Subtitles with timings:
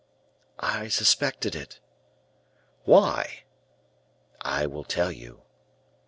[0.57, 1.79] "I suspected it."
[2.85, 3.43] "Why?"
[4.41, 5.43] "I will tell you."